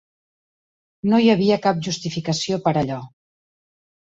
[1.11, 3.01] No hi havia cap justificació per allò.